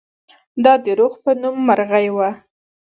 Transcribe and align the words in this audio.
دا 0.63 0.73
د 0.83 0.85
رخ 0.99 1.13
په 1.23 1.31
نوم 1.41 1.55
مرغۍ 1.67 2.07
وه. 2.15 2.29